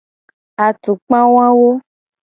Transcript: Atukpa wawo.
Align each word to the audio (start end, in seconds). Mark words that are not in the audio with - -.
Atukpa 0.65 1.19
wawo. 1.33 1.69